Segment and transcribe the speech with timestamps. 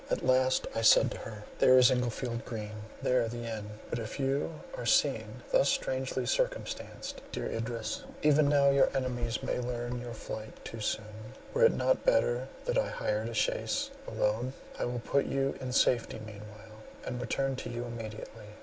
[0.09, 3.69] At last I said to her, "There is Englefield Green; there the inn.
[3.91, 9.59] But, if you are seen thus strangely circumstanced, dear Idris, even now your enemies may
[9.59, 14.53] learn your flight too soon: were it not better that I hired the chaise alone?
[14.79, 18.47] I will put you in safety meanwhile, and return to you immediately."